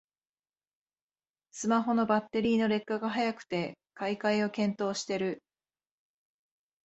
[1.51, 5.43] スマホのバッテリーの劣化が早くて買い替えを検討してる